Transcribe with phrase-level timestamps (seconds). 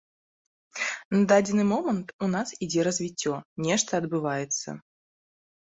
[1.15, 3.33] На дадзены момант у нас ідзе развіццё,
[3.69, 4.69] нешта адбываецца.